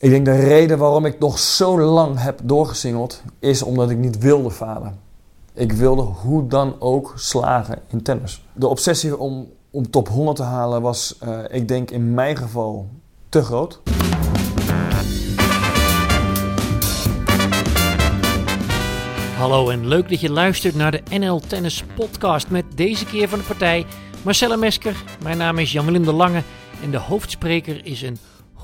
[0.00, 4.18] Ik denk de reden waarom ik nog zo lang heb doorgesingeld is omdat ik niet
[4.18, 4.98] wilde falen.
[5.54, 8.44] Ik wilde hoe dan ook slagen in tennis.
[8.52, 12.88] De obsessie om, om top 100 te halen was, uh, ik denk in mijn geval,
[13.28, 13.80] te groot.
[19.36, 23.38] Hallo en leuk dat je luistert naar de NL Tennis Podcast met deze keer van
[23.38, 23.86] de partij
[24.24, 25.04] Marcella Mesker.
[25.22, 26.42] Mijn naam is Jan-Willem de Lange
[26.82, 28.18] en de hoofdspreker is een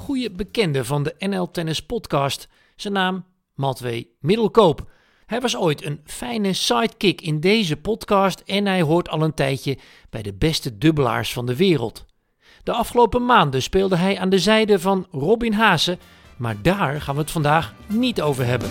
[0.05, 2.49] goede bekende van de NL Tennis Podcast.
[2.77, 4.91] Zijn naam Matwee Middelkoop.
[5.27, 9.79] Hij was ooit een fijne sidekick in deze podcast en hij hoort al een tijdje
[10.11, 12.05] bij de beste dubbelaars van de wereld.
[12.63, 15.99] De afgelopen maanden speelde hij aan de zijde van Robin Haase,
[16.37, 18.71] maar daar gaan we het vandaag niet over hebben.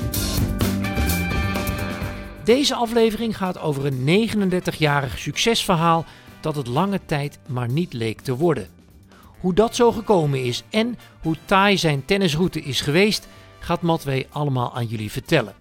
[2.44, 6.06] Deze aflevering gaat over een 39-jarig succesverhaal
[6.42, 8.83] dat het lange tijd maar niet leek te worden.
[9.44, 13.28] Hoe dat zo gekomen is en hoe taai zijn tennisroute is geweest,
[13.60, 15.54] gaat Matwee allemaal aan jullie vertellen.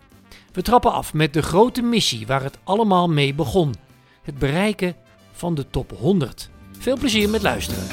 [0.53, 3.75] We trappen af met de grote missie waar het allemaal mee begon:
[4.23, 4.95] het bereiken
[5.33, 6.51] van de top 100.
[6.79, 7.85] Veel plezier met luisteren.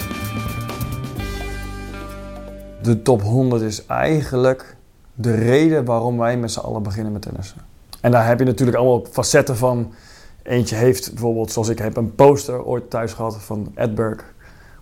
[2.82, 4.76] De top 100 is eigenlijk
[5.14, 7.62] de reden waarom wij met z'n allen beginnen met tennissen.
[8.02, 9.94] En daar heb je natuurlijk allemaal facetten van.
[10.44, 14.34] Eentje heeft bijvoorbeeld, zoals ik heb, een poster ooit thuis gehad van Edberg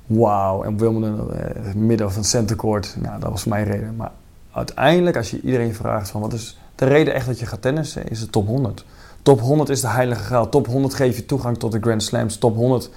[0.08, 0.64] wauw.
[0.64, 2.96] En Wimbledon, uh, midden van centercourt.
[3.00, 3.96] Nou, dat was mijn reden.
[3.96, 4.12] Maar
[4.52, 8.08] uiteindelijk, als je iedereen vraagt van wat is de reden echt dat je gaat tennissen,
[8.08, 8.86] is de top 100.
[9.22, 10.50] Top 100 is de heilige graal.
[10.50, 12.38] Top 100 geeft je toegang tot de Grand Slams.
[12.38, 12.90] Top 100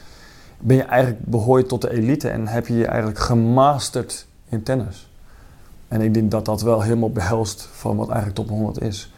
[0.59, 5.11] ben je eigenlijk behoord tot de elite en heb je je eigenlijk gemasterd in tennis.
[5.89, 9.13] En ik denk dat dat wel helemaal behelst van wat eigenlijk top 100 is.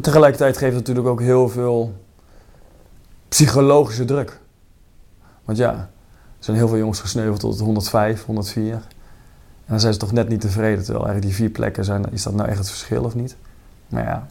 [0.00, 1.92] Tegelijkertijd geeft het natuurlijk ook heel veel
[3.28, 4.40] psychologische druk.
[5.44, 5.90] Want ja,
[6.44, 8.72] zijn heel veel jongens gesneuveld tot 105, 104.
[8.72, 8.82] En
[9.66, 10.84] dan zijn ze toch net niet tevreden.
[10.84, 13.36] Terwijl eigenlijk die vier plekken zijn, is dat nou echt het verschil of niet?
[13.88, 14.26] Nou ja,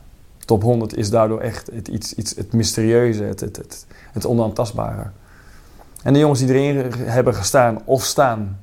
[0.46, 5.06] top 100 is daardoor echt het, iets, iets, het mysterieuze, het, het, het, het onaantastbare.
[6.04, 8.60] En de jongens die erin hebben gestaan of staan,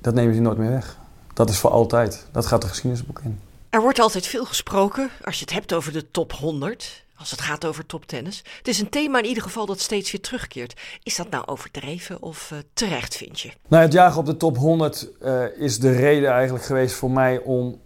[0.00, 0.98] dat nemen ze nooit meer weg.
[1.34, 2.26] Dat is voor altijd.
[2.32, 3.40] Dat gaat de geschiedenisboek in.
[3.70, 7.40] Er wordt altijd veel gesproken als je het hebt over de top 100 als het
[7.40, 8.44] gaat over toptennis.
[8.58, 10.80] Het is een thema in ieder geval dat steeds weer terugkeert.
[11.02, 13.50] Is dat nou overdreven of uh, terecht, vind je?
[13.68, 17.10] Nou, het jagen op de top 100 uh, eh, is de reden eigenlijk geweest voor
[17.10, 17.80] mij om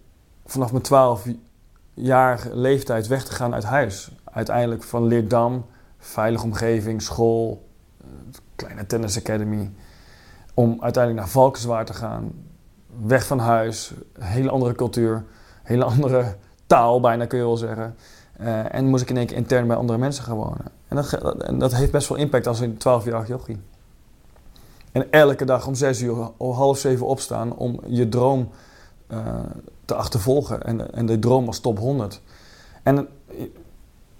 [0.45, 4.11] vanaf mijn 12-jarige leeftijd weg te gaan uit huis.
[4.23, 5.65] Uiteindelijk van Leerdam,
[5.97, 7.67] veilige omgeving, school,
[8.01, 8.07] uh,
[8.55, 9.71] kleine tennisacademy.
[10.53, 12.31] Om uiteindelijk naar Valkenswaard te gaan.
[13.01, 15.25] Weg van huis, hele andere cultuur,
[15.63, 16.35] hele andere
[16.67, 17.95] taal bijna kun je wel zeggen.
[18.41, 20.65] Uh, en moest ik in één keer intern bij andere mensen gaan wonen.
[20.87, 23.57] En dat, en dat heeft best wel impact als een 12-jarig jochie.
[24.91, 28.49] En elke dag om 6 uur, half 7 opstaan om je droom
[29.11, 29.19] uh,
[29.85, 30.63] te achtervolgen.
[30.63, 32.21] En, en de droom was top 100.
[32.83, 33.07] En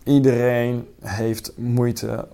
[0.04, 2.28] iedereen heeft moeite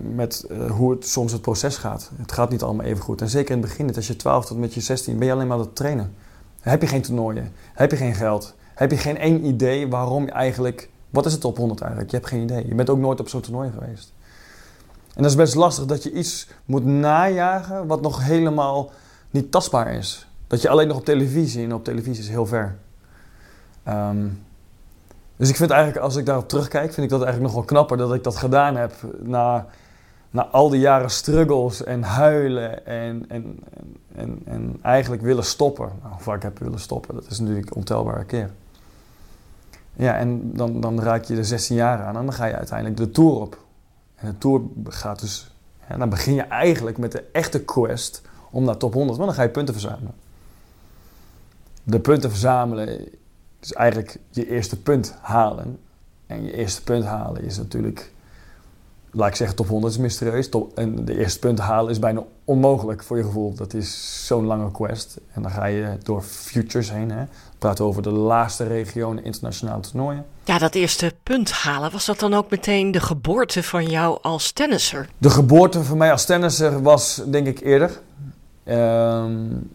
[0.00, 2.10] met hoe het soms het proces gaat.
[2.16, 3.20] Het gaat niet allemaal even goed.
[3.20, 5.46] En zeker in het begin, als je 12 tot met je 16 ben je alleen
[5.46, 6.14] maar aan het trainen.
[6.60, 10.30] Heb je geen toernooien, heb je geen geld, heb je geen één idee waarom je
[10.30, 12.10] eigenlijk wat is het top 100 eigenlijk?
[12.10, 12.66] Je hebt geen idee.
[12.68, 14.12] Je bent ook nooit op zo'n toernooi geweest.
[15.14, 18.90] En dat is best lastig dat je iets moet najagen wat nog helemaal
[19.30, 20.26] niet tastbaar is.
[20.46, 22.76] Dat je alleen nog op televisie en op televisie is heel ver.
[23.88, 24.42] Um,
[25.36, 27.96] dus ik vind eigenlijk, als ik daarop terugkijk, vind ik dat eigenlijk nog wel knapper
[27.96, 28.92] dat ik dat gedaan heb.
[29.20, 29.66] Na,
[30.30, 33.58] na al die jaren struggles en huilen en, en,
[34.14, 35.90] en, en, eigenlijk willen stoppen.
[36.02, 37.14] Nou, vaak heb ik willen stoppen?
[37.14, 38.50] Dat is natuurlijk ontelbare keer.
[39.92, 42.96] Ja, en dan, dan raak je de 16 jaar aan en dan ga je uiteindelijk
[42.96, 43.64] de Tour op.
[44.14, 45.54] En de Tour gaat dus...
[45.88, 49.38] Ja, dan begin je eigenlijk met de echte quest om naar top 100, want dan
[49.38, 50.14] ga je punten verzamelen.
[51.82, 53.08] De punten verzamelen
[53.60, 55.78] is eigenlijk je eerste punt halen.
[56.26, 58.11] En je eerste punt halen is natuurlijk
[59.14, 60.48] laat ik zeggen, top 100 is mysterieus.
[60.48, 63.54] Top, en de eerste punten halen is bijna onmogelijk voor je gevoel.
[63.54, 65.16] Dat is zo'n lange quest.
[65.32, 67.10] En dan ga je door futures heen.
[67.10, 67.20] Hè.
[67.20, 70.24] We praten over de laagste regionen internationale toernooien.
[70.44, 74.52] Ja, dat eerste punt halen, was dat dan ook meteen de geboorte van jou als
[74.52, 75.08] tennisser?
[75.18, 78.00] De geboorte van mij als tennisser was denk ik eerder.
[78.64, 79.70] Um,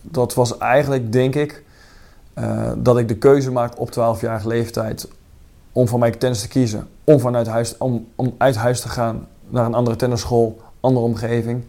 [0.00, 1.62] dat was eigenlijk, denk ik,
[2.38, 5.08] uh, dat ik de keuze maak op 12-jarige leeftijd
[5.72, 6.88] om van mij tennis te kiezen.
[7.04, 11.64] Om, vanuit huis, om, om uit huis te gaan naar een andere tennisschool, andere omgeving.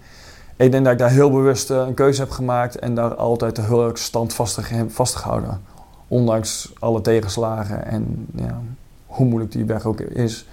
[0.55, 3.57] Ik denk dat ik daar heel bewust eh, een keuze heb gemaakt en daar altijd
[3.57, 5.61] erg standvastig heb vastgehouden.
[6.07, 8.61] Ondanks alle tegenslagen en ja,
[9.05, 10.45] hoe moeilijk die weg ook is,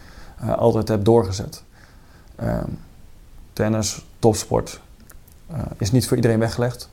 [0.45, 1.63] uh, altijd heb doorgezet.
[2.43, 2.59] Uh,
[3.53, 4.81] tennis, topsport,
[5.51, 6.89] uh, is niet voor iedereen weggelegd.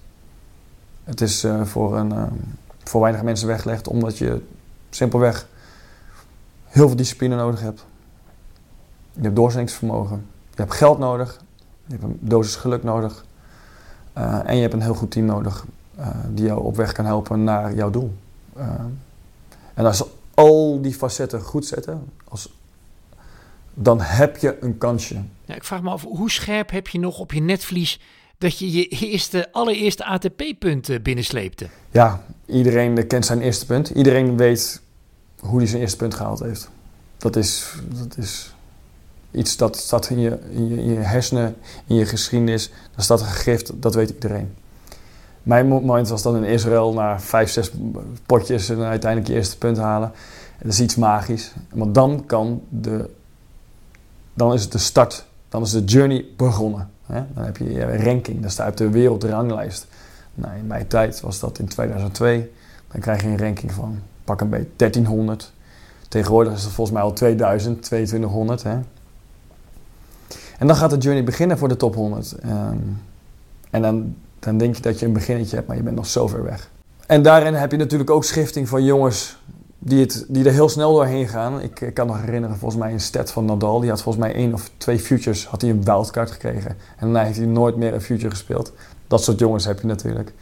[1.10, 2.24] Het is eh, voor, een, eh,
[2.84, 4.42] voor weinig mensen weggelegd, omdat je
[4.90, 5.48] simpelweg
[6.70, 7.86] heel veel discipline nodig hebt.
[9.14, 10.26] Je hebt doorzettingsvermogen.
[10.50, 11.42] Je hebt geld nodig.
[11.86, 13.26] Je hebt een dosis geluk nodig.
[14.14, 15.66] Eh, en je hebt een heel goed team nodig
[16.00, 18.14] uh, die jou op weg kan helpen naar jouw doel.
[18.58, 18.64] Uh,
[19.74, 22.54] en als al die facetten goed zetten, als,
[23.74, 25.22] dan heb je een kansje.
[25.46, 28.00] Ja, ik vraag me af, hoe scherp heb je nog op je netvlies
[28.38, 31.68] dat je je eerste, allereerste ATP-punt binnensleepte?
[31.92, 33.90] Ja, iedereen kent zijn eerste punt.
[33.90, 34.82] Iedereen weet
[35.40, 36.70] hoe hij zijn eerste punt gehaald heeft.
[37.18, 38.54] Dat is, dat is
[39.32, 41.56] iets dat staat in je, in, je, je hersenen,
[41.86, 42.72] in je geschiedenis.
[42.96, 44.54] Dat staat gegrift, dat weet iedereen.
[45.44, 47.72] Mijn moment was dan in Israël na vijf, zes
[48.26, 50.12] potjes en uiteindelijk je eerste punt halen.
[50.62, 51.54] Dat is iets magisch.
[51.74, 53.10] Want dan kan de,
[54.34, 56.90] dan is het de start, dan is de journey begonnen.
[57.08, 59.88] Dan heb je je ranking, dat staat op de wereldranglijst.
[60.36, 62.52] Nou, in mijn tijd was dat in 2002.
[62.92, 65.52] Dan krijg je een ranking van pak een beetje 1300.
[66.08, 68.64] Tegenwoordig is het volgens mij al 2000, 2200.
[68.64, 68.78] Hè?
[70.58, 72.32] En dan gaat de journey beginnen voor de top 100.
[72.32, 72.78] Um, ehm,
[73.70, 76.28] en dan, dan denk je dat je een beginnetje hebt, maar je bent nog zo
[76.28, 76.70] ver weg.
[77.08, 79.38] En daarin heb je natuurlijk ook schifting van jongens
[79.80, 81.62] die, het, die er heel snel doorheen gaan.
[81.62, 83.80] Ik, ik kan nog herinneren, volgens mij een stat van Nadal.
[83.80, 86.70] Die had volgens mij één of twee futures, had hij een wildcard gekregen.
[86.70, 88.74] En daarna heeft hij nooit meer een future gespeeld.
[89.08, 90.34] Dat soort jongens heb je natuurlijk.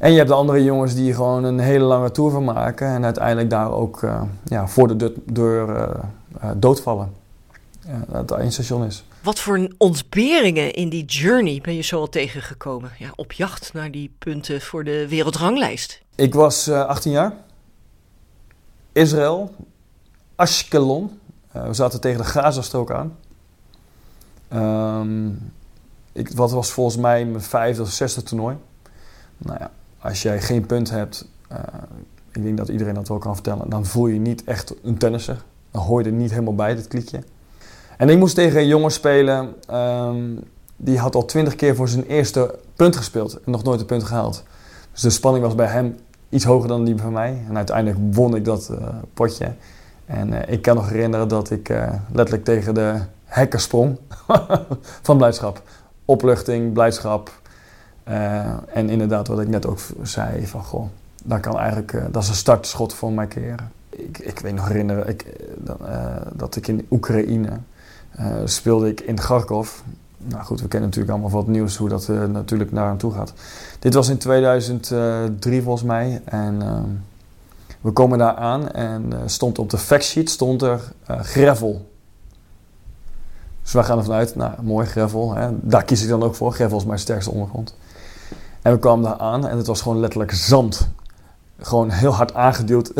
[0.00, 2.88] En je hebt de andere jongens die gewoon een hele lange tour van maken.
[2.88, 5.88] En uiteindelijk daar ook uh, ja, voor de deur uh,
[6.44, 7.12] uh, doodvallen.
[8.08, 9.04] dat één station is.
[9.22, 12.90] Wat voor ontberingen in die journey ben je zo al tegengekomen?
[12.98, 16.02] Ja, op jacht naar die punten voor de wereldranglijst.
[16.14, 17.32] Ik was 18 jaar.
[18.92, 19.54] Israël,
[20.34, 21.20] Ashkelon.
[21.50, 23.16] We zaten tegen de Gazastrook aan.
[24.52, 25.52] Um,
[26.12, 28.56] ik, wat was volgens mij mijn vijfde of zesde toernooi.
[29.38, 29.70] Nou ja,
[30.00, 31.58] als jij geen punt hebt, uh,
[32.32, 35.42] ik denk dat iedereen dat wel kan vertellen, dan voel je niet echt een tennisser.
[35.70, 37.22] Dan hoor je er niet helemaal bij, dit kliekje.
[37.96, 40.40] En ik moest tegen een jongen spelen, um,
[40.76, 44.04] die had al twintig keer voor zijn eerste punt gespeeld en nog nooit een punt
[44.04, 44.44] gehaald.
[44.92, 45.96] Dus de spanning was bij hem
[46.28, 47.42] iets hoger dan die van mij.
[47.48, 49.52] En uiteindelijk won ik dat uh, potje.
[50.06, 51.68] En uh, ik kan nog herinneren dat ik
[52.12, 53.98] letterlijk tegen de hekken sprong
[55.02, 55.62] van blijdschap.
[56.04, 57.39] Opluchting, blijdschap.
[58.72, 60.86] En inderdaad, wat ik net ook zei, van goh,
[61.24, 63.62] dat, kan eigenlijk, dat is een startschot voor mijn carrière.
[63.90, 65.26] Ik, ik weet nog herinneren ik,
[66.32, 67.50] dat ik in Oekraïne
[68.44, 69.70] speelde ik in Kharkov.
[70.16, 73.12] Nou goed, we kennen natuurlijk allemaal wat nieuws hoe dat uh, natuurlijk naar aan toe
[73.12, 73.32] gaat.
[73.78, 76.22] Dit was in 2003 volgens mij.
[76.24, 76.62] En
[77.80, 81.88] we komen daar aan en stond op de factsheet stond er gravel.
[83.62, 85.34] Dus wij gaan ervan uit, nou mooi gravel.
[85.34, 85.48] Hè.
[85.60, 86.52] Daar kies ik dan ook voor.
[86.52, 87.74] Gravel is mijn sterkste ondergrond.
[88.62, 90.88] En we kwamen daar aan en het was gewoon letterlijk zand.
[91.58, 92.88] Gewoon heel hard aangeduwd.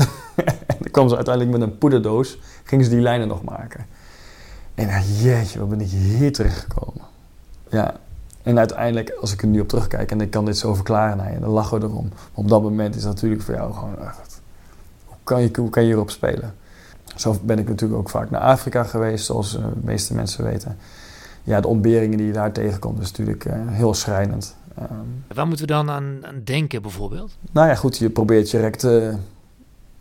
[0.66, 2.38] en dan kwam ze uiteindelijk met een poederdoos.
[2.64, 3.86] Gingen ze die lijnen nog maken.
[4.74, 7.02] En dacht, jeetje, wat ben ik hier terechtgekomen.
[7.70, 7.94] Ja,
[8.42, 11.50] en uiteindelijk, als ik er nu op terugkijk en ik kan dit zo verklaren dan
[11.50, 12.08] lachen we erom.
[12.34, 14.40] op dat moment is het natuurlijk voor jou gewoon, echt,
[15.04, 16.54] hoe, kan je, hoe kan je hierop spelen?
[17.16, 20.76] Zo ben ik natuurlijk ook vaak naar Afrika geweest, zoals uh, de meeste mensen weten.
[21.42, 24.56] Ja, de ontberingen die je daar tegenkomt, is natuurlijk uh, heel schrijnend.
[24.78, 27.36] Um, Waar moeten we dan aan, aan, denken bijvoorbeeld?
[27.52, 28.90] Nou ja, goed, je probeert je racket, uh,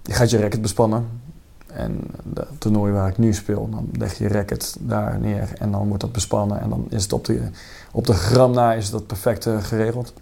[0.02, 1.08] je gaat je racket bespannen.
[1.68, 2.02] En
[2.34, 6.02] het toernooi waar ik nu speel, dan leg je racket daar neer en dan wordt
[6.02, 6.62] dat bespannen.
[6.62, 7.42] En dan is het op de,
[7.92, 10.14] op de gram na is dat perfect uh, geregeld.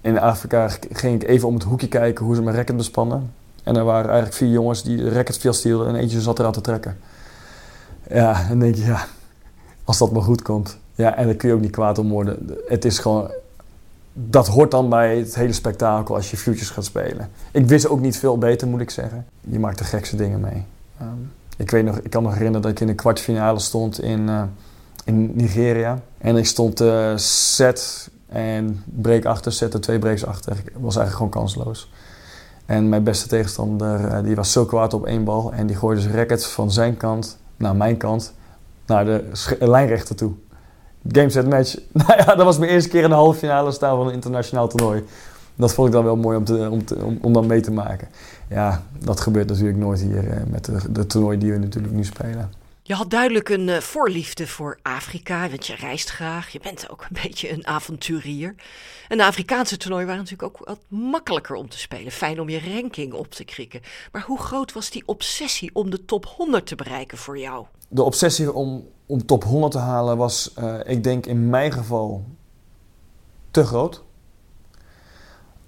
[0.00, 3.32] In Afrika ging ik even om het hoekje kijken hoe ze mijn racket bespannen.
[3.62, 6.52] En er waren eigenlijk vier jongens die de racket veel stielden en eentje zat eraan
[6.52, 6.98] te trekken.
[8.10, 9.06] Ja, en dan denk je, ja,
[9.84, 10.78] als dat maar goed komt.
[11.00, 12.58] Ja, en dan kun je ook niet kwaad om worden.
[12.68, 13.30] Het is gewoon
[14.12, 17.30] dat hoort dan bij het hele spektakel als je futures gaat spelen.
[17.52, 19.26] Ik wist ook niet veel beter, moet ik zeggen.
[19.40, 20.64] Je maakt de gekste dingen mee.
[21.02, 24.20] Um, ik, weet nog, ik kan me herinneren dat ik in de kwartfinale stond in,
[24.20, 24.42] uh,
[25.04, 26.00] in Nigeria.
[26.18, 30.52] En ik stond uh, set en break achter, er twee breaks achter.
[30.52, 31.90] Ik was eigenlijk gewoon kansloos.
[32.66, 35.52] En mijn beste tegenstander uh, die was zo kwaad op één bal.
[35.52, 38.32] En die gooide zijn racket van zijn kant naar mijn kant,
[38.86, 39.24] naar de
[39.58, 40.32] lijnrechter toe.
[41.08, 41.76] Game set match.
[41.92, 44.68] Nou ja, dat was mijn eerste keer in de halve finale staan van een internationaal
[44.68, 45.04] toernooi.
[45.54, 48.08] Dat vond ik dan wel mooi om, te, om, om, dan mee te maken.
[48.48, 52.04] Ja, dat gebeurt natuurlijk nooit hier eh, met de, de toernooi die we natuurlijk nu
[52.04, 52.50] spelen.
[52.90, 56.48] Je had duidelijk een uh, voorliefde voor Afrika, want je reist graag.
[56.48, 58.54] Je bent ook een beetje een avonturier.
[59.08, 62.12] En de Afrikaanse toernooien waren natuurlijk ook wat makkelijker om te spelen.
[62.12, 63.80] Fijn om je ranking op te krikken.
[64.12, 67.66] Maar hoe groot was die obsessie om de top 100 te bereiken voor jou?
[67.90, 72.24] De obsessie om om top 100 te halen was, uh, ik denk in mijn geval,
[73.50, 74.02] te groot.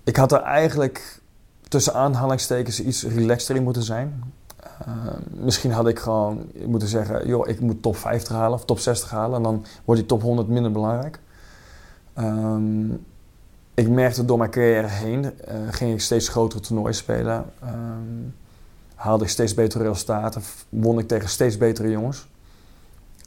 [0.04, 1.20] ik had er eigenlijk
[1.68, 4.32] tussen aanhalingstekens iets relaxter in moeten zijn.
[4.88, 4.94] Uh,
[5.30, 9.10] misschien had ik gewoon moeten zeggen, joh, ik moet top 50 halen of top 60
[9.10, 9.36] halen.
[9.36, 11.20] En dan wordt die top 100 minder belangrijk.
[12.18, 13.04] Um,
[13.74, 15.32] ik merkte door mijn carrière heen, uh,
[15.70, 17.44] ging ik steeds grotere toernooien spelen.
[17.64, 18.34] Um,
[19.02, 22.28] haalde ik steeds betere resultaten, won ik tegen steeds betere jongens.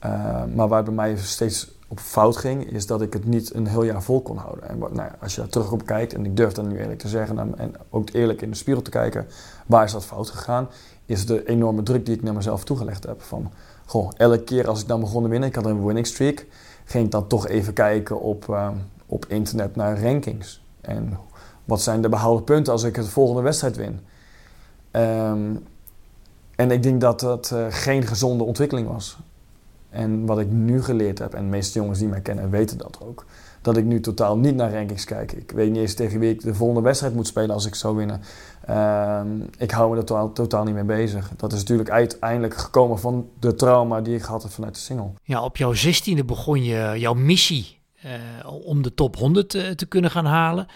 [0.06, 3.68] Uh, maar waar bij mij steeds op fout ging, is dat ik het niet een
[3.68, 4.70] heel jaar vol kon houden.
[4.70, 7.08] En nou, als je daar terug op kijkt, en ik durf dat nu eerlijk te
[7.08, 9.28] zeggen, en ook eerlijk in de spiegel te kijken,
[9.66, 10.68] waar is dat fout gegaan,
[11.06, 13.22] is de enorme druk die ik naar mezelf toegelegd heb.
[13.22, 13.52] Van,
[13.86, 16.46] goh, elke keer als ik dan begon te winnen, ik had een winning streak,
[16.86, 18.70] ging ik dan toch even kijken op, uh,
[19.06, 20.64] op internet naar rankings.
[20.82, 21.18] En
[21.66, 24.00] wat zijn de behaalde punten als ik de volgende wedstrijd win?
[24.96, 25.64] Um,
[26.56, 29.18] en ik denk dat dat uh, geen gezonde ontwikkeling was.
[29.90, 32.98] En wat ik nu geleerd heb, en de meeste jongens die mij kennen weten dat
[33.02, 33.26] ook,
[33.62, 35.32] dat ik nu totaal niet naar rankings kijk.
[35.32, 37.96] Ik weet niet eens tegen wie ik de volgende wedstrijd moet spelen als ik zou
[37.96, 38.22] winnen.
[38.70, 39.22] Uh,
[39.58, 41.32] ik hou me er totaal, niet mee bezig.
[41.38, 45.12] Dat is natuurlijk uiteindelijk gekomen van de trauma die ik gehad heb vanuit de single.
[45.24, 48.12] Ja, op jouw zestiende begon je jouw missie uh,
[48.66, 50.68] om de top 100 te, eh, te kunnen gaan halen.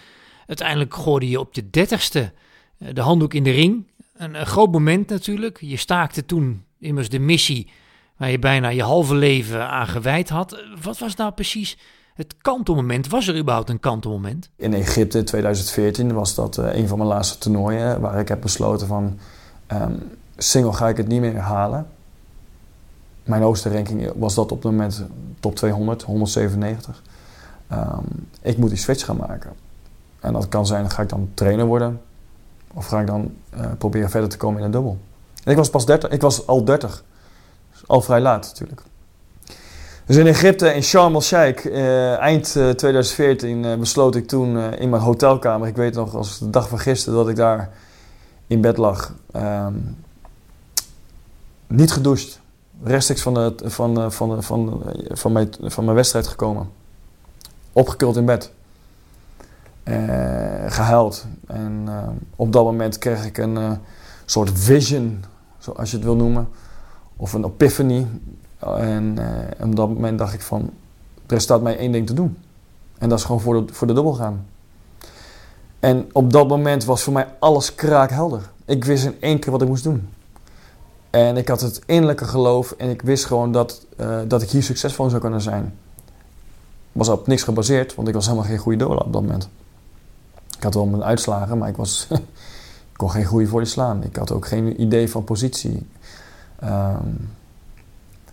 [0.46, 2.32] Uiteindelijk gooide je op je dertigste
[2.78, 3.86] de handdoek in de ring.
[4.20, 5.58] Een, groot moment natuurlijk.
[5.60, 7.70] Je staakte toen immers de missie
[8.16, 10.62] waar je bijna je halve leven aan gewijd had.
[10.82, 11.78] Wat was nou precies
[12.14, 13.08] het kantelmoment?
[13.08, 14.50] Was er überhaupt een kantelmoment?
[14.56, 18.40] In Egypte in 2014 was dat uh, een van mijn laatste toernooien waar ik heb
[18.40, 19.18] besloten van
[19.72, 19.98] um,
[20.36, 21.86] single ga ik het niet meer halen.
[23.24, 25.04] Mijn hoogste ranking was dat op het moment
[25.40, 27.02] top 200, 197.
[27.72, 29.52] Um, ik moet die switch gaan maken.
[30.20, 32.00] En dat kan zijn, ga ik dan trainer worden
[32.74, 34.98] of ga ik dan uh, proberen verder te komen in een dubbel.
[35.44, 37.04] En ik was pas 30, ik was al 30
[37.86, 38.82] al vrij laat natuurlijk.
[40.06, 44.90] Dus in Egypte, in Sharm el-Sheikh, uh, eind uh, 2014 uh, besloot ik toen in
[44.90, 47.70] mijn hotelkamer, ik weet nog als de dag van gisteren, dat ik daar
[48.46, 49.14] in bed lag.
[49.36, 49.96] Um,
[51.70, 52.40] niet gedoucht.
[52.82, 56.70] Rechtstreeks van, de, van, van, van, van, mijn, van mijn wedstrijd gekomen.
[57.72, 58.52] Opgekruld in bed.
[60.66, 61.26] Gehuild.
[61.46, 61.88] En
[62.36, 63.78] op dat moment kreeg ik een
[64.24, 65.24] soort vision,
[65.58, 66.48] zoals je het wil noemen
[67.16, 68.06] of een epiphany.
[68.58, 69.18] En
[69.60, 70.70] op dat moment dacht ik van,
[71.26, 72.36] er staat mij één ding te doen.
[72.98, 74.46] En dat is gewoon voor de, voor de dubbel gaan.
[75.80, 78.50] En op dat moment was voor mij alles kraakhelder.
[78.64, 80.08] Ik wist in één keer wat ik moest doen.
[81.10, 83.86] En ik had het innerlijke geloof en ik wist gewoon dat,
[84.26, 85.74] dat ik hier succesvol zou kunnen zijn.
[86.92, 89.48] Was op niks gebaseerd, want ik was helemaal geen goede dubbel op dat moment.
[90.60, 92.06] Ik had wel mijn uitslagen, maar ik, was,
[92.90, 94.02] ik kon geen goede voor die slaan.
[94.02, 95.86] Ik had ook geen idee van positie.
[96.64, 97.30] Um,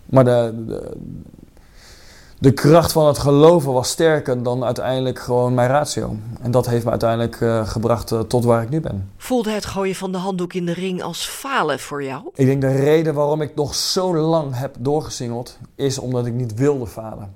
[0.04, 0.96] maar de, de,
[2.38, 6.16] de, kracht van het geloven was sterker dan uiteindelijk gewoon mijn ratio.
[6.40, 9.10] En dat heeft me uiteindelijk uh, gebracht uh, tot waar ik nu ben.
[9.16, 12.22] Voelde het gooien van de handdoek in de ring als falen voor jou?
[12.34, 16.54] Ik denk de reden waarom ik nog zo lang heb doorgesingeld, is omdat ik niet
[16.54, 17.34] wilde falen.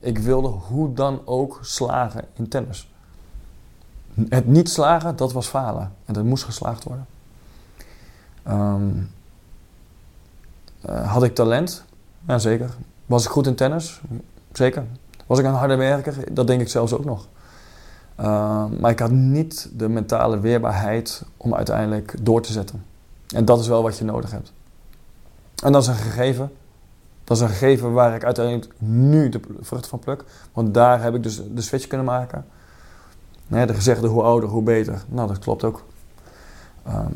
[0.00, 2.88] Ik wilde hoe dan ook slagen in tennis.
[4.28, 5.92] Het niet slagen, dat was falen.
[6.04, 7.06] En dat moest geslaagd worden.
[8.48, 9.10] Um,
[10.88, 11.84] uh, had ik talent?
[12.26, 12.70] Ja, zeker.
[13.06, 14.00] Was ik goed in tennis?
[14.52, 14.84] Zeker.
[15.26, 16.34] Was ik een harde werker?
[16.34, 17.26] Dat denk ik zelfs ook nog.
[18.20, 22.84] Uh, maar ik had niet de mentale weerbaarheid om uiteindelijk door te zetten.
[23.34, 24.52] En dat is wel wat je nodig hebt.
[25.62, 26.52] En dat is een gegeven.
[27.24, 30.24] Dat is een gegeven waar ik uiteindelijk nu de vruchten van pluk.
[30.52, 32.44] Want daar heb ik dus de switch kunnen maken.
[33.48, 35.02] Nee, de gezegde hoe ouder, hoe beter.
[35.08, 35.84] Nou, dat klopt ook.
[36.88, 37.14] Um,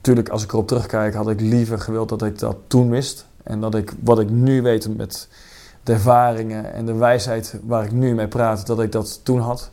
[0.00, 3.26] Tuurlijk, als ik erop terugkijk, had ik liever gewild dat ik dat toen wist.
[3.42, 5.28] En dat ik wat ik nu weet met
[5.82, 9.70] de ervaringen en de wijsheid waar ik nu mee praat, dat ik dat toen had.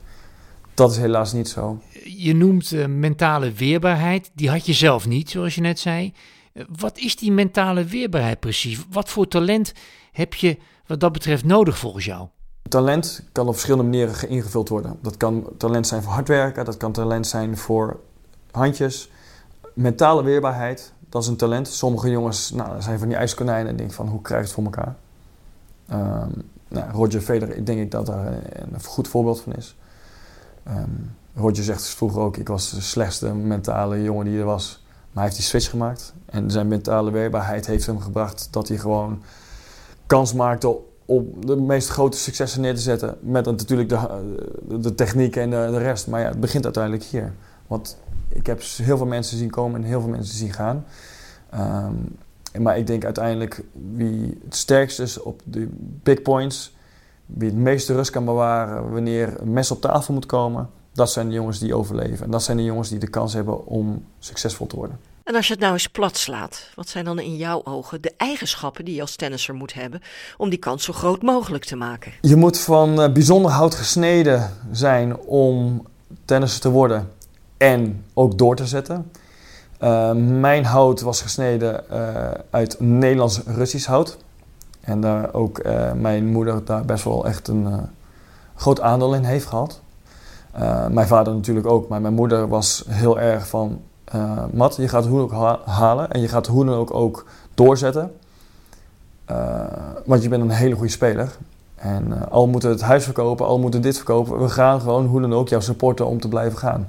[0.74, 1.82] Dat is helaas niet zo.
[2.04, 4.32] Je noemt uh, mentale weerbaarheid.
[4.34, 6.13] Die had je zelf niet, zoals je net zei.
[6.54, 8.80] Uh, wat is die mentale weerbaarheid precies?
[8.89, 9.74] Wat voor talent
[10.12, 12.27] heb je wat dat betreft nodig volgens jou?
[12.70, 14.98] Talent kan op verschillende manieren ingevuld worden.
[15.02, 18.00] Dat kan talent zijn voor hard werken, dat kan talent zijn voor
[18.52, 19.12] handjes,
[19.74, 21.68] mentale weerbaarheid, dat is een talent.
[21.68, 24.64] Sommige jongens nou, zijn van die ijskonijnen en denk van hoe krijg je het voor
[24.64, 24.96] elkaar?
[25.92, 29.76] Um, nou, Roger Federer, denk ik dat daar een, goed voorbeeld van is.
[30.68, 34.84] Um, Roger zegt vroeger ook, ik was de slechtste mentale jongen die er was.
[34.86, 36.14] Maar hij heeft die switch gemaakt.
[36.26, 39.22] En zijn mentale weerbaarheid heeft hem gebracht dat hij gewoon
[40.08, 43.18] kans maakte om de meest grote successen neer te zetten.
[43.20, 44.24] Met natuurlijk de,
[44.80, 46.08] de techniek en de, rest.
[46.08, 47.34] Maar ja, het begint uiteindelijk hier.
[47.68, 47.98] Want
[48.30, 50.86] ik heb heel veel mensen zien komen en heel veel mensen zien gaan.
[51.54, 52.16] Um,
[52.62, 53.64] maar ik denk uiteindelijk
[53.96, 55.68] wie het sterkst is op de
[56.04, 56.76] big points,
[57.26, 61.28] wie het meeste rust kan bewaren wanneer een mes op tafel moet komen, Dat zijn
[61.28, 62.26] de jongens die overleven.
[62.26, 65.00] En dat zijn de jongens die de kans hebben om succesvol te worden.
[65.27, 68.13] En als je het nou eens plat slaat, wat zijn dan in jouw ogen de
[68.17, 70.01] eigenschappen die je als tennisser moet hebben
[70.38, 72.12] om die kans zo groot mogelijk te maken?
[72.22, 75.88] Je moet van uh, bijzonder hout gesneden zijn om
[76.25, 77.12] tennisser te worden
[77.57, 79.12] en ook door te zetten.
[79.84, 84.17] Uh, mijn hout was gesneden uh, uit Nederlands-Russisch hout.
[84.81, 85.63] En daar ook
[85.96, 87.89] mijn moeder daar best wel echt een
[88.55, 89.81] groot aandeel in heeft gehad.
[90.89, 93.81] mijn vader natuurlijk ook, maar mijn moeder was heel erg van
[94.16, 98.12] uh, Mat, je gaat hoe ook halen en je gaat hoe dan ook, ook doorzetten.
[99.32, 99.66] Uh,
[100.06, 101.36] want je bent een hele goede speler.
[101.76, 105.22] En uh, al moeten het huis verkopen, al moeten dit verkopen, we gaan gewoon hoe
[105.22, 106.88] dan ook jou supporten om te blijven gaan.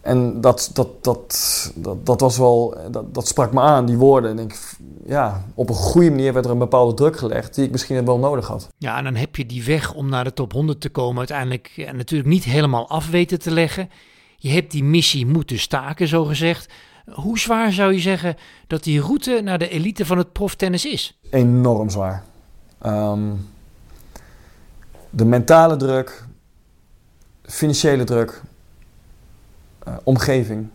[0.00, 4.30] En dat, dat, dat, dat, dat was wel, dat, dat sprak me aan, die woorden.
[4.30, 7.70] En ik, ja, op een goede manier werd er een bepaalde druk gelegd die ik
[7.70, 8.68] misschien wel nodig had.
[8.78, 11.90] Ja, en dan heb je die weg om naar de top 100 te komen uiteindelijk
[11.92, 13.88] natuurlijk niet helemaal af weten te leggen.
[14.36, 16.68] Je hebt die missie moeten staken, zo gezegd.
[17.12, 21.18] Hoe zwaar zou je zeggen dat die route naar de elite van het proftennis is?
[21.30, 22.24] Enorm zwaar.
[22.86, 23.48] Um,
[25.10, 26.24] de mentale druk,
[27.42, 28.42] financiële druk,
[29.88, 30.68] uh, omgeving.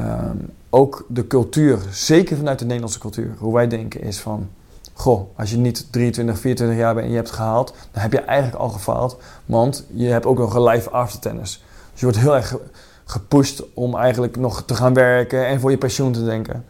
[0.00, 3.34] Um, ook de cultuur, zeker vanuit de Nederlandse cultuur.
[3.38, 4.48] Hoe wij denken is van,
[4.92, 8.20] goh, als je niet 23, 24 jaar bent en je hebt gehaald, dan heb je
[8.20, 9.16] eigenlijk al gefaald.
[9.46, 11.62] Want je hebt ook nog een live after tennis
[12.00, 12.56] je wordt heel erg
[13.04, 16.64] gepusht om eigenlijk nog te gaan werken en voor je pensioen te denken.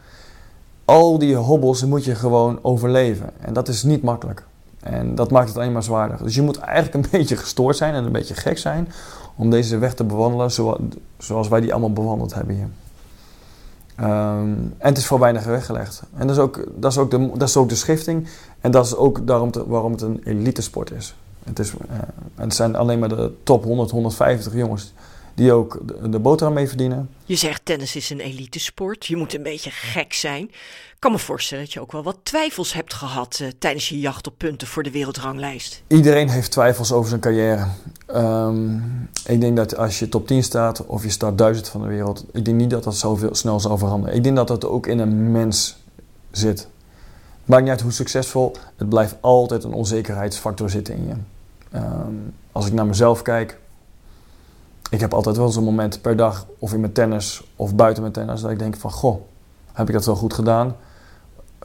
[0.85, 3.31] Al die hobbels moet je gewoon overleven.
[3.41, 4.45] En dat is niet makkelijk.
[4.81, 6.23] En dat maakt het alleen maar zwaarder.
[6.23, 8.89] Dus je moet eigenlijk een beetje gestoord zijn en een beetje gek zijn
[9.37, 10.51] om deze weg te bewandelen
[11.19, 12.69] zoals wij die allemaal bewandeld hebben hier.
[14.01, 16.03] Um, en het is voor weinig weggelegd.
[16.17, 18.29] En dat is ook, dat is ook, de, dat is ook de schifting.
[18.61, 21.15] En dat is ook daarom te, waarom het een elite sport is.
[21.45, 21.79] Het, is uh,
[22.35, 24.93] het zijn alleen maar de top 100, 150 jongens
[25.41, 27.09] die ook de, de boterham mee verdienen.
[27.25, 29.07] Je zegt tennis is een elitesport.
[29.07, 30.43] Je moet een beetje gek zijn.
[30.45, 34.01] Ik kan me voorstellen dat je ook wel wat twijfels hebt gehad uh, tijdens je
[34.01, 35.83] jacht op punten voor de wereldranglijst.
[35.87, 37.67] Iedereen heeft twijfels over zijn carrière.
[38.15, 41.89] Um, ik denk dat als je top 10 staat of je staat duizend van de
[41.89, 44.17] wereld, ik denk niet dat dat zoveel snel zal veranderen.
[44.17, 45.77] Ik denk dat dat ook in een mens
[46.31, 46.69] zit.
[47.45, 51.15] Maakt niet uit hoe succesvol, het blijft altijd een onzekerheidsfactor zitten in je.
[51.79, 53.60] Um, als ik naar mezelf kijk,
[54.91, 58.15] ik heb altijd wel zo'n moment per dag, of in mijn tennis of buiten mijn
[58.15, 59.21] tennis, dat ik denk van, goh,
[59.73, 60.77] heb ik dat wel goed gedaan?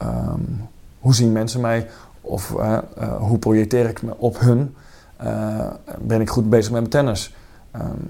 [0.04, 0.68] Um,
[1.00, 1.88] hoe zien mensen mij?
[2.22, 2.78] Of uh,
[3.18, 4.76] hoe projecteer ik me op hun?
[5.24, 5.68] Uh,
[6.00, 7.36] ben ik goed bezig met mijn tennis?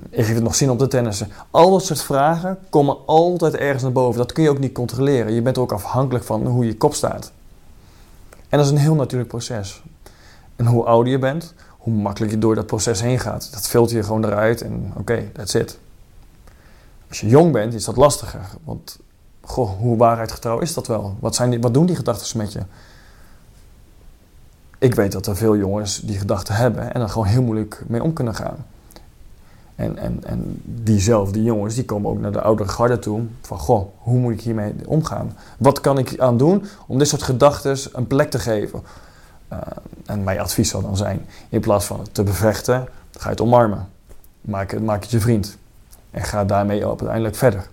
[0.10, 1.28] Heeft het nog zin om te tennissen?
[1.51, 4.17] Al dat soort vragen komen altijd ergens naar boven.
[4.17, 5.34] Dat kun je ook niet controleren.
[5.34, 7.32] Je bent ook afhankelijk van hoe je kop staat.
[8.49, 9.84] En dat is een heel natuurlijk proces.
[10.56, 11.54] En hoe ouder je bent,
[11.85, 13.49] hoe makkelijk je door dat proces heen gaat.
[13.53, 15.77] Dat filter je gewoon eruit en oké, okay, that's it.
[17.07, 18.47] Als je jong bent, is dat lastiger.
[18.63, 18.99] Want
[19.41, 21.15] goh, hoe waarheidgetrouw is dat wel?
[21.19, 22.59] Wat, zijn die, wat doen die gedachten met je?
[24.77, 28.03] Ik weet dat er veel jongens die gedachten hebben en er gewoon heel moeilijk mee
[28.03, 28.65] om kunnen gaan.
[29.75, 33.21] En, en, en diezelfde jongens, die komen ook naar de oudere garde toe.
[33.41, 35.37] Van, goh, hoe moet ik hiermee omgaan?
[35.57, 38.81] Wat kan ik aan doen om dit soort gedachten een plek te geven?
[39.53, 39.59] Uh,
[40.05, 43.41] en mijn advies zou dan zijn, in plaats van het te bevechten, ga je het
[43.41, 43.89] omarmen.
[44.41, 45.57] Maak het, maak het je vriend.
[46.11, 47.67] En ga daarmee uiteindelijk verder.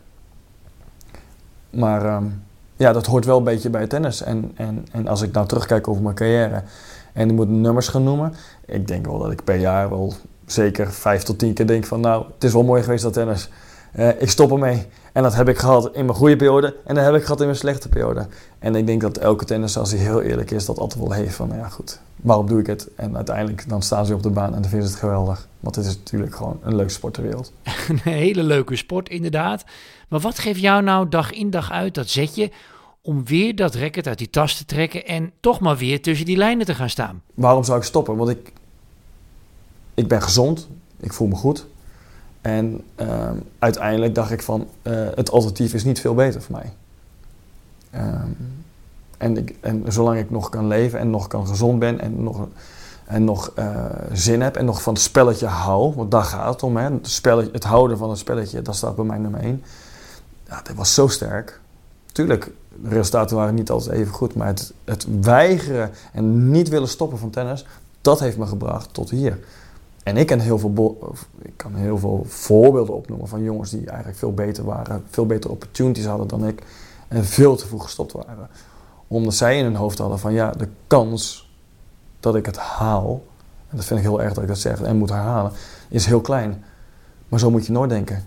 [1.71, 2.43] Maar um,
[2.77, 4.23] ja, dat hoort wel een beetje bij tennis.
[4.23, 6.63] En, en, en als ik nou terugkijk over mijn carrière
[7.13, 8.35] en ik moet nummers gaan noemen,
[8.67, 10.15] ik denk wel dat ik per jaar wel
[10.47, 13.49] zeker vijf tot tien keer denk van nou, het is wel mooi geweest dat tennis.
[13.97, 14.87] Uh, ik stop ermee.
[15.13, 17.47] En dat heb ik gehad in mijn goede periode en dat heb ik gehad in
[17.47, 18.27] mijn slechte periode.
[18.59, 21.35] En ik denk dat elke tennis, als hij heel eerlijk is, dat altijd wel heeft
[21.35, 22.89] van, nou ja goed, waarom doe ik het?
[22.97, 25.49] En uiteindelijk dan staan ze op de baan en dan vinden ze het geweldig.
[25.61, 27.53] Want het is natuurlijk gewoon een leuke sport ter wereld.
[27.89, 29.65] een hele leuke sport, inderdaad.
[30.09, 32.51] Maar wat geeft jou nou dag in dag uit dat zetje
[33.03, 36.37] om weer dat racket uit die tas te trekken en toch maar weer tussen die
[36.37, 37.23] lijnen te gaan staan?
[37.35, 38.17] Waarom zou ik stoppen?
[38.17, 38.53] Want ik,
[39.95, 40.69] ik ben gezond,
[41.01, 41.67] ik voel me goed.
[42.43, 46.73] En um, uiteindelijk dacht ik van, uh, het alternatief is niet veel beter voor mij.
[48.01, 48.37] Um,
[49.19, 52.49] en, en zolang ik nog kan leven en nog kan gezond ben en nog,
[53.05, 56.63] en nog uh, zin heb en nog van het spelletje hou, want daar gaat het
[56.63, 59.63] om, hè, het, spelletje, het houden van het spelletje, dat staat bij mij nummer één.
[60.45, 61.61] Dat was zo sterk.
[62.13, 62.51] Tuurlijk,
[62.83, 67.19] de resultaten waren niet altijd even goed, maar het, het weigeren en niet willen stoppen
[67.19, 67.67] van tennis,
[68.01, 69.39] dat heeft me gebracht tot hier.
[70.03, 70.99] En ik kan, heel veel
[71.43, 75.53] ik kan heel veel voorbeelden opnoemen van jongens die eigenlijk veel beter waren, veel betere
[75.53, 76.63] opportunities hadden dan ik
[77.09, 78.49] en veel te vroeg gestopt waren.
[79.07, 81.51] Omdat zij in hun hoofd hadden van ja, de kans
[82.21, 83.23] dat ik het haal,
[83.69, 85.53] en dat vind ik heel erg dat ik dat zeg en moet herhalen,
[85.89, 86.65] is heel klein.
[87.29, 88.25] Maar zo moet je nooit denken.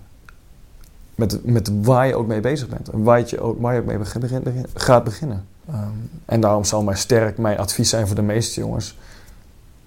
[1.16, 2.90] Met, met waar je ook mee bezig bent.
[2.90, 5.46] En waar je ook, waar je ook mee begin, gaat beginnen.
[5.70, 8.98] Um, en daarom zal mijn sterk mijn advies zijn voor de meeste jongens.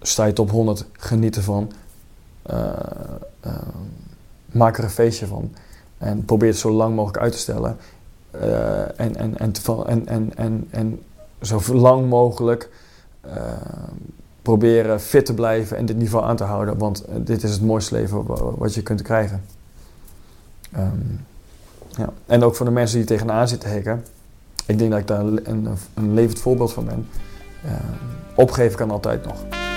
[0.02, 1.72] Sta je top 100, geniet ervan.
[2.50, 2.72] Uh,
[4.46, 5.54] maak er een feestje van.
[5.98, 7.76] En probeer het zo lang mogelijk uit te stellen.
[8.34, 9.52] Uh, en, en, en,
[9.86, 11.02] en, en, en, en
[11.42, 12.70] zo lang mogelijk
[14.42, 16.78] proberen fit te blijven en dit niveau aan te houden.
[16.78, 19.42] Want dit is het mooiste leven wat je kunt krijgen.
[20.76, 21.26] Um,
[21.96, 22.12] ja.
[22.26, 24.04] En ook voor de mensen die tegenaan zitten hekken.
[24.66, 27.08] Ik denk dat ik daar een, een levend voorbeeld van ben.
[27.64, 27.72] Uh,
[28.34, 29.67] opgeven kan altijd nog.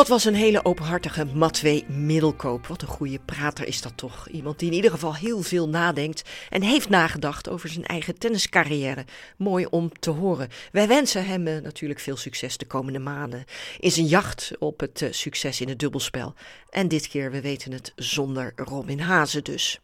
[0.00, 2.66] Dat was een hele openhartige Matwee Middelkoop.
[2.66, 4.28] Wat een goede prater is dat toch.
[4.28, 9.04] Iemand die in ieder geval heel veel nadenkt en heeft nagedacht over zijn eigen tenniscarrière.
[9.36, 10.48] Mooi om te horen.
[10.72, 13.44] Wij wensen hem uh, natuurlijk veel succes de komende maanden
[13.78, 16.34] in zijn jacht op het uh, succes in het dubbelspel.
[16.70, 19.80] En dit keer, we weten het, zonder Robin Hazen dus.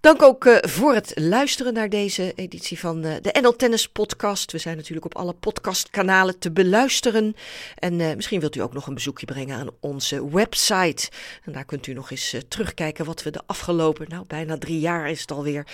[0.00, 4.52] Dank ook uh, voor het luisteren naar deze editie van uh, de NL Tennis Podcast.
[4.52, 7.34] We zijn natuurlijk op alle podcastkanalen te beluisteren.
[7.74, 11.10] En uh, misschien wilt u ook nog een bezoekje brengen aan onze website.
[11.44, 15.10] En daar kunt u nog eens terugkijken wat we de afgelopen, nou bijna drie jaar
[15.10, 15.66] is het alweer,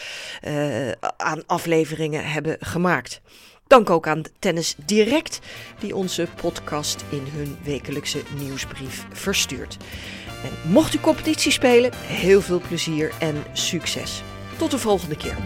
[1.16, 3.20] aan afleveringen hebben gemaakt.
[3.66, 5.40] Dank ook aan Tennis Direct,
[5.78, 9.76] die onze podcast in hun wekelijkse nieuwsbrief verstuurt.
[10.44, 14.22] En mocht u competitie spelen, heel veel plezier en succes.
[14.58, 15.36] Tot de volgende keer.